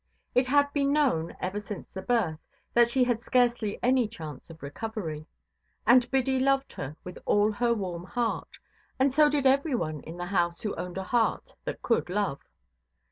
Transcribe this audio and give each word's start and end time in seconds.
It 0.33 0.47
had 0.47 0.73
been 0.73 0.91
known, 0.91 1.35
ever 1.39 1.59
since 1.59 1.91
the 1.91 2.01
birth, 2.01 2.39
that 2.73 2.89
she 2.89 3.03
had 3.03 3.21
scarcely 3.21 3.77
any 3.83 4.07
chance 4.07 4.49
of 4.49 4.63
recovery. 4.63 5.27
And 5.85 6.09
Biddy 6.09 6.39
loved 6.39 6.73
her 6.73 6.95
with 7.03 7.19
all 7.27 7.51
her 7.51 7.75
warm 7.75 8.05
heart, 8.05 8.57
and 8.97 9.13
so 9.13 9.29
did 9.29 9.45
every 9.45 9.75
one 9.75 9.99
in 9.99 10.17
the 10.17 10.25
house 10.25 10.61
who 10.61 10.73
owned 10.75 10.97
a 10.97 11.03
heart 11.03 11.53
that 11.65 11.83
could 11.83 12.09
love. 12.09 12.39